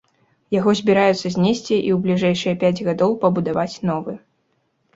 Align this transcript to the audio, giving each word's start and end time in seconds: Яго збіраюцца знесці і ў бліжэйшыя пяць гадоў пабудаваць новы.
Яго 0.59 0.71
збіраюцца 0.79 1.27
знесці 1.35 1.75
і 1.75 1.89
ў 1.95 1.97
бліжэйшыя 2.07 2.59
пяць 2.65 2.83
гадоў 2.89 3.17
пабудаваць 3.27 3.79
новы. 3.93 4.21